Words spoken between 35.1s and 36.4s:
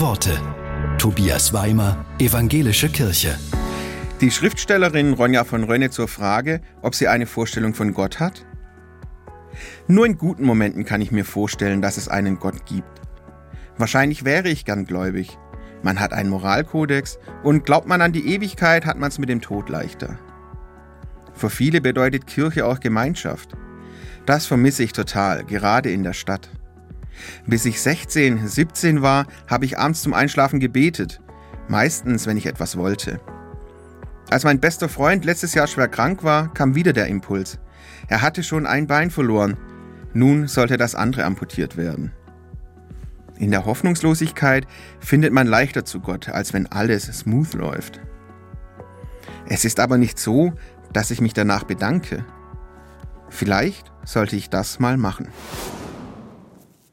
letztes Jahr schwer krank